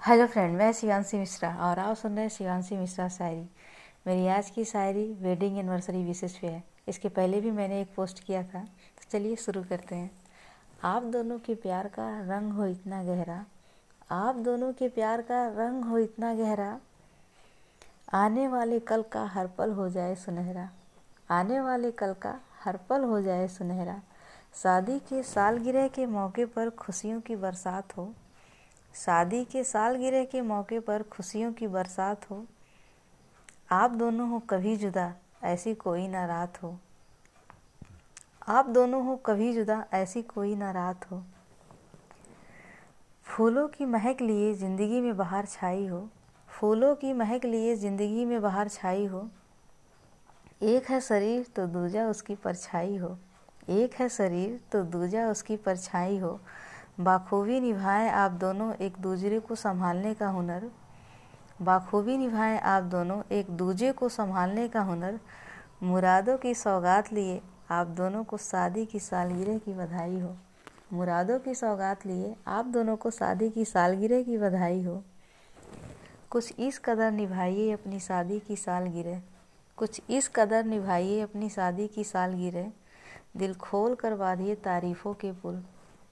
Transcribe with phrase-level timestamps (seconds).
[0.00, 3.42] Hello friend, मैं शिवांशी मिश्रा और आप सुन रहे हैं शिवानशी मिश्रा शायरी।
[4.06, 8.22] मेरी आज की शायरी वेडिंग एनिवर्सरी विशेष पे है। इसके पहले भी मैंने एक पोस्ट
[8.24, 10.10] किया था तो चलिए शुरू करते हैं।
[10.84, 13.44] आप दोनों के प्यार का रंग हो इतना गहरा,
[14.10, 16.78] आप दोनों के प्यार का रंग हो इतना गहरा,
[18.14, 20.68] आने वाले कल का हर पल हो जाए सुनहरा,
[21.30, 24.00] आने वाले कल का हर पल हो जाए सुनहरा,
[24.54, 28.12] शादी के सालगिरह के मौके पर खुशियों की बरसात हो
[28.94, 32.44] शादी के सालगिरह के मौके पर खुशियों की बरसात हो।
[33.72, 35.14] आप दोनों हो, कभी जुदा,
[35.44, 36.78] ऐसी कोई ना रात हो।
[38.48, 41.22] आप दोनों हो, कभी जुदा, ऐसी कोई ना रात हो।
[43.26, 46.08] फूलों की महक लिए ज़िंदगी में बाहर छाई हो।
[46.48, 49.28] फूलों की महक लिए ज़िंदगी में बाहर छाई हो।
[50.62, 53.18] एक है शरीर तो दूजा उसकी परछाई हो।
[53.70, 56.40] एक है शरीर तो दूजा उसकी परछाई हो।
[57.00, 60.70] बाखूबी निभाएँ आप दोनों एक दूसरे को संभालने का हुनर।
[61.62, 65.20] बाखूबी निभाएँ आप दोनों एक दूसरे को संभालने का हुनर।
[65.82, 70.36] मुरादों की सौगात लिए आप दोनों को शादी की सालगिरह की बधाई हो।
[70.92, 75.04] मुरादों की सौगात लिए आप दोनों को शादी की सालगिरह की बधाई हो।
[76.30, 79.22] कुछ इस कदर निभाइए अपनी शादी की सालगिरह।
[79.76, 82.72] कुछ इस कदर निभाइए अपनी शादी की सालगिरह।
[83.36, 85.64] दिल खोल कर बांधिए तारीफ़ों के पुल।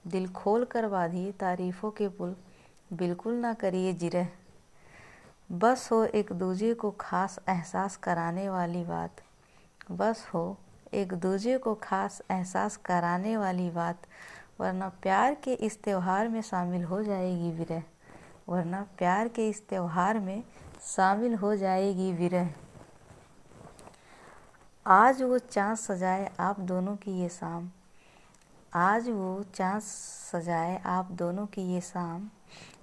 [0.09, 2.35] दिल खोल कर बांधिए तारीफ़ों के पुल।
[2.93, 4.27] बिल्कुल ना करिए जिरह।
[5.51, 9.21] बस हो एक दूजे को खास एहसास कराने वाली बात।
[9.91, 10.57] बस हो
[10.93, 14.07] एक दूजे को खास एहसास कराने वाली बात।
[14.59, 17.83] वरना प्यार के इस त्यौहार में शामिल हो जाएगी विरह।
[18.49, 20.43] वरना प्यार के इस त्यौहार में
[20.81, 22.49] शामिल हो जाएगी विरह।
[24.85, 27.71] आज वो चाँद सजाए आप दोनों की ये शाम।
[28.73, 32.29] आज वो चाँद सजाए आप दोनों की ये शाम।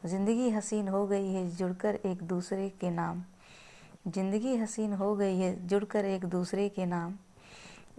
[0.07, 3.23] ज़िंदगी हसीन हो गई है, जुड़कर एक दूसरे के नाम।
[4.09, 7.15] ज़िंदगी हसीन हो गई है, जुड़कर एक दूसरे के नाम।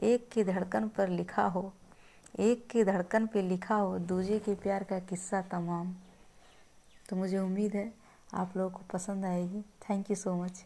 [0.04, 1.74] एक की धड़कन पर लिखा हो,
[2.40, 5.96] एक की धड़कन पे लिखा हो, दूजे के प्यार का किस्सा तमाम।
[7.10, 7.92] तो मुझे उम्मीद है
[8.34, 10.66] आप लोगों को पसंद आएगी। Thank you so much